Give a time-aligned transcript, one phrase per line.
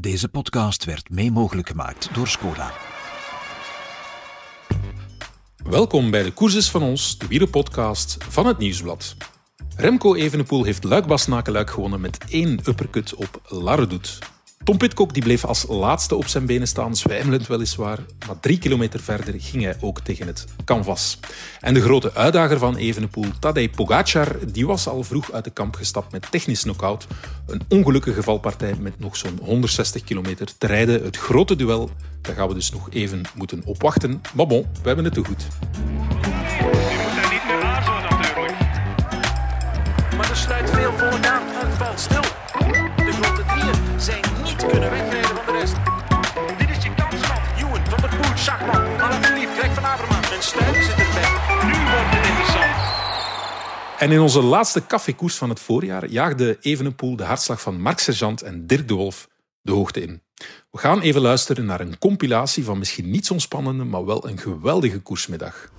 [0.00, 2.72] Deze podcast werd mee mogelijk gemaakt door Skoda.
[5.64, 9.16] Welkom bij de Courses van ons, de wielerpodcast van het Nieuwsblad.
[9.76, 14.18] Remco Evenepoel heeft Luik-Bastenaken-Luik gewonnen met één uppercut op Larredoet.
[14.66, 19.00] Tom Pitcock die bleef als laatste op zijn benen staan, zwijmelend weliswaar, maar drie kilometer
[19.00, 21.18] verder ging hij ook tegen het canvas.
[21.60, 25.74] En de grote uitdager van Evenepoel, Tadej Pogacar, die was al vroeg uit de kamp
[25.74, 27.06] gestapt met technisch knockout.
[27.46, 31.04] Een ongelukkige valpartij met nog zo'n 160 kilometer te rijden.
[31.04, 31.90] Het grote duel,
[32.20, 34.22] daar gaan we dus nog even moeten opwachten.
[34.34, 35.46] Maar bon, we hebben het te goed.
[35.72, 35.82] Je
[37.02, 38.58] moet daar niet meer aarzelen natuurlijk.
[40.16, 41.42] Maar er sluit veel volk aan.
[41.46, 42.35] Het valt stil.
[44.80, 45.76] Kunnen wegrijden van de rest.
[46.58, 47.68] Dit is je kans, man.
[47.68, 50.32] Ewan, Van der Poel, Schachman, Alaphilippe, Greg van Avermaat.
[50.32, 51.28] En Stuiven zit erbij.
[51.64, 52.74] Nu wordt het interessant.
[53.98, 58.42] En in onze laatste cafékoers van het voorjaar jaagde Evenepoel de hartslag van Mark Sergeant
[58.42, 59.28] en Dirk de Wolf
[59.62, 60.22] de hoogte in.
[60.70, 64.38] We gaan even luisteren naar een compilatie van misschien niet zo'n spannende, maar wel een
[64.38, 65.70] geweldige koersmiddag.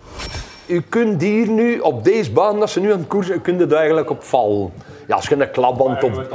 [0.66, 3.66] U kunt hier nu, op deze baan dat ze nu aan het koersen, kun je
[3.66, 4.72] er eigenlijk op vallen.
[5.08, 6.26] Ja, als je een klapband op...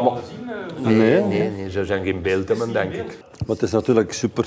[0.82, 3.18] Nee, nee, nee, ze zijn geen beeld hebben, denk ik.
[3.46, 4.46] Maar het is natuurlijk super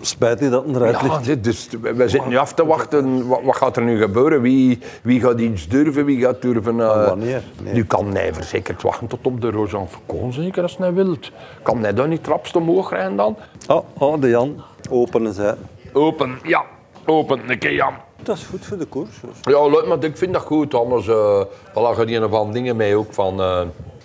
[0.00, 1.24] spijtig dat het eruit Ja, ligt.
[1.24, 3.26] dit- dus we zitten nu af te wachten.
[3.28, 4.40] Wat, wat gaat er nu gebeuren?
[4.40, 6.04] Wie, wie gaat iets durven?
[6.04, 6.80] Wie gaat durven...
[6.80, 7.42] eh, wanneer?
[7.62, 7.74] Nee.
[7.74, 11.30] Nu kan hij verzekerd wachten tot op de Rosan Faucon, zeker als hij wilt.
[11.62, 13.36] Kan hij dan niet trapst omhoog rijden dan?
[13.68, 15.54] Oh, oh, de Jan, openen zij.
[15.92, 16.64] Open, ja.
[17.06, 17.92] Open, een keer Jan.
[18.22, 19.20] Dat is goed voor de koers.
[19.20, 19.54] dus.
[19.54, 20.74] Ja, leuk, maar ik vind dat goed.
[20.74, 21.40] Anders uh,
[21.74, 23.60] lachen die van dingen mee ook van uh,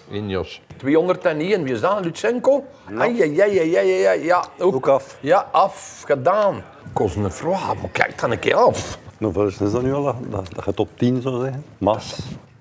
[0.10, 0.62] Injos.
[0.80, 2.04] 201, wie is dat?
[2.06, 2.64] Lutsenko?
[2.90, 2.98] Ja.
[3.00, 3.40] Ai, ai,
[3.76, 4.76] ai, ai, ja, ook.
[4.76, 5.18] Ook af.
[5.20, 6.64] Ja, af, gedaan.
[6.94, 8.98] Cosnefroid, maar kijk dan een keer af.
[9.18, 10.04] Hoeveel is dat nu al?
[10.04, 11.64] Dat, dat, dat je top 10 zou zeggen.
[11.78, 12.20] Mas.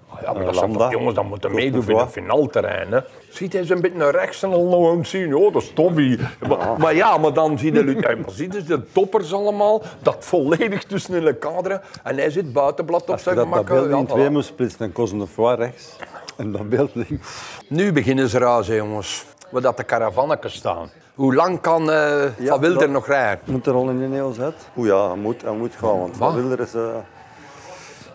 [0.08, 0.84] Ah, Ja, maar Eh, dat zijn Lambda.
[0.84, 2.92] toch jongens, dat moeten meedoen in het finalterrein.
[2.92, 3.00] Hè.
[3.30, 5.34] Ziet hij zo'n beetje naar rechts en al het zien.
[5.36, 6.18] Oh, dat is toffie.
[6.48, 10.16] Maar, maar ja, maar dan zie je, ja, maar zie je de toppers allemaal, dat
[10.20, 11.80] volledig tussen in de kaderen.
[12.04, 13.66] En hij zit buitenblad op Als je zijn dat, gemak.
[13.66, 15.96] dat beeld Ja, in twee moest splitsen, dan kost een rechts.
[16.38, 17.20] En dat beeld ding.
[17.68, 19.24] Nu beginnen ze razen, jongens.
[19.50, 20.90] Waar dat de caravannetjes staan.
[21.14, 23.40] Hoe lang kan eh Van Wilder dat- nog rijden?
[23.44, 24.54] Moet er al in de heel zet?
[24.76, 26.32] Oeh ja, hij moet, hij moet gaan, want Wat?
[26.32, 26.82] Van Wilder is eh,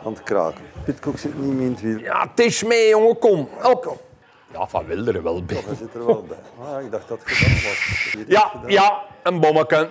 [0.06, 0.62] aan het kraken.
[0.84, 1.98] Pitcock zit niet meer in het wiel.
[2.00, 3.50] Ja, het is mee, jongen, kom.
[3.64, 3.98] Op.
[4.54, 5.62] Ja, Van Wilder wel bij.
[5.66, 6.66] Hij zit er wel bij.
[6.66, 8.16] Ah, ik dacht dat het gedaan was.
[8.28, 8.70] Ja, gedaan.
[8.72, 9.90] ja, een bommetje.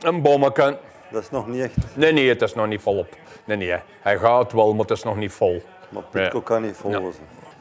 [0.00, 0.78] Een bommetje.
[1.10, 1.76] Dat is nog niet echt.
[1.94, 3.08] Nee, nee, het is nog niet volop.
[3.44, 5.62] Nee, nee, hij gaat wel, maar het is nog niet vol.
[5.88, 7.12] Maar Pitcock kan niet volgen.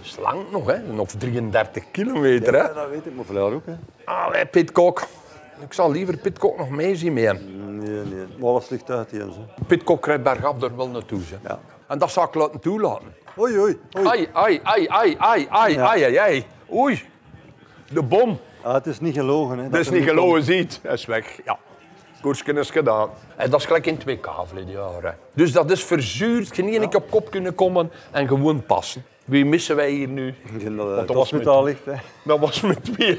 [0.03, 0.77] Het is lang nog, hè?
[0.79, 2.59] Nog 33 kilometer, hè?
[2.59, 3.65] Ja, dat weet ik, maar Vlaar ook.
[3.65, 3.73] Hè.
[4.05, 5.01] Allee, Pitcock.
[5.65, 7.39] Ik zal liever Pitcock nog meezien met hem.
[7.77, 8.25] Nee, nee.
[8.39, 9.27] Maar alles ligt uit hier.
[9.67, 11.49] Pitcock rijdt bergaf er wel naartoe, hè?
[11.49, 11.59] Ja.
[11.87, 13.07] En dat zou ik laten toelaten.
[13.39, 14.07] Oei, oei, oei.
[14.07, 15.87] Ai, ai, ai, ai, ai, ai, Ja.
[15.87, 16.45] ai, ai, ai.
[16.73, 17.03] Oei,
[17.91, 18.39] de bom.
[18.61, 19.57] Ah, het is niet gelogen.
[19.57, 20.17] Hè, Dat is er niet komt.
[20.19, 20.79] gelogen, ziet.
[20.83, 21.57] Hij is weg, ja.
[22.21, 23.09] Koersken is gedaan.
[23.35, 25.17] En dat is gelijk in twee kavelen, jaren.
[25.33, 26.55] Dus dat is verzuurd.
[26.55, 29.05] Je niet een keer op kop kunnen komen en gewoon passen.
[29.25, 30.35] Wie missen wij hier nu?
[30.57, 31.85] Denk dat was met- ligt.
[31.85, 31.93] Hè.
[32.23, 33.17] Dat was met twee.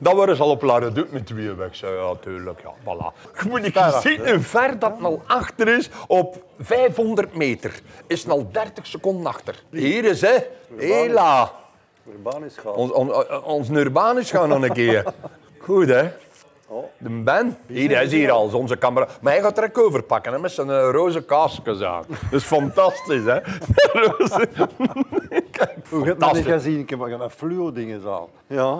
[0.00, 1.76] Dat waren ze al op Laren Doet met twee weg.
[1.76, 2.60] Zo, Ja, tuurlijk.
[2.62, 3.38] Ja, voilà.
[3.42, 5.90] Je moet niet zien hoe ver dat al achter is.
[6.06, 9.62] Op 500 meter is het al 30 seconden achter.
[9.70, 10.36] Hier is hè.
[10.76, 11.52] Hela.
[12.56, 12.74] Gaaf.
[12.74, 13.12] Ons, on,
[13.44, 15.04] ons Urbanus gaan nog een keer.
[15.58, 16.08] Goed, hè?
[16.98, 19.08] De Ben, hier, hij is hier al, onze camera.
[19.20, 22.04] Maar hij gaat er ook over pakken hè, met zijn eh, roze kaaskens aan.
[22.08, 23.38] Dat is fantastisch, hè?
[24.00, 24.48] Roze-
[25.58, 26.78] Kijk, Hoe heb je dat niet gezien?
[26.78, 28.26] Ik heb maar met fluo dingen aan.
[28.46, 28.78] Ja,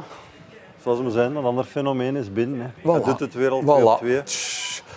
[0.83, 2.61] zoals we zijn, een ander fenomeen is binnen.
[2.61, 2.91] Hè.
[2.91, 3.05] Hij Voilà.
[3.05, 3.99] doet het weer al twee Voilà.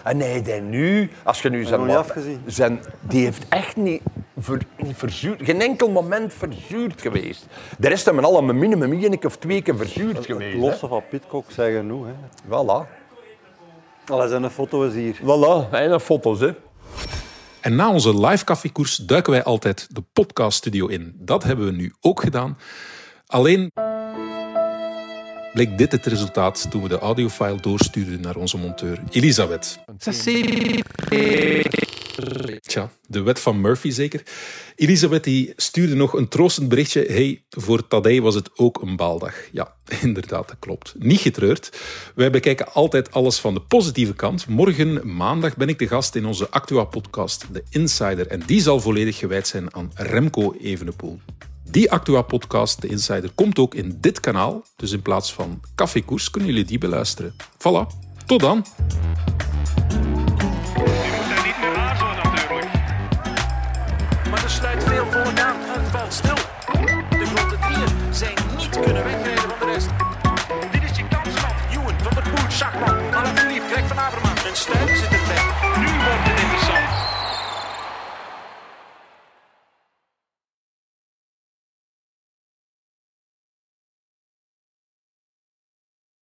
[0.03, 2.41] En nee, die nu, als je nu zijn, nog niet ma- afgezien.
[2.46, 4.02] zijn die heeft echt niet,
[4.40, 7.46] ver, niet verzuurd, geen enkel moment verzuurd geweest.
[7.78, 10.53] De rest hebben allemaal minimum één keer of twee keer verzuurd Het geweest.
[10.56, 10.59] hè.
[10.59, 12.06] losse van Pitcock zijn genoeg.
[12.06, 12.14] Hè.
[12.47, 12.88] Voilà.
[14.08, 15.16] Allee, zijn een foto is hier.
[15.16, 16.52] Voilà, en foto's, hè.
[17.62, 21.16] En na onze live koffiekoers duiken wij altijd de podcaststudio in.
[21.20, 22.58] Dat hebben we nu ook gedaan.
[23.28, 23.72] Alleen
[25.54, 29.80] bleek dit het resultaat toen we de audiofile doorstuurden naar onze monteur Elisabeth.
[32.62, 34.24] Tja, de wet van Murphy zeker.
[34.76, 37.06] Elisabeth die stuurde nog een troostend berichtje.
[37.08, 39.36] Hey, voor Tadej was het ook een baaldag.
[39.52, 40.96] Ja, inderdaad, dat klopt.
[40.98, 41.80] Niet getreurd.
[42.16, 44.47] Wij bekijken altijd alles van de positieve kant.
[44.47, 48.28] Morgen, maandag, ben ik de gast in onze Actua-podcast, The Insider.
[48.28, 51.20] En die zal volledig gewijd zijn aan Remco Evenepoel.
[51.72, 54.64] Die Actua-podcast, The Insider, komt ook in dit kanaal.
[54.76, 57.35] Dus in plaats van Café Koers kunnen jullie die beluisteren.
[57.58, 57.88] Voilà,
[58.26, 58.66] tot dan!
[67.09, 67.58] De grote
[68.12, 69.21] zijn niet kunnen